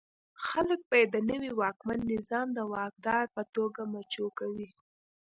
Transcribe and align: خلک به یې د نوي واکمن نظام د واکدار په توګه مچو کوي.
خلک 0.45 0.79
به 0.89 0.95
یې 1.01 1.05
د 1.13 1.15
نوي 1.29 1.51
واکمن 1.61 1.99
نظام 2.13 2.47
د 2.53 2.59
واکدار 2.73 3.25
په 3.35 3.43
توګه 3.55 3.81
مچو 3.91 4.25
کوي. 4.39 4.67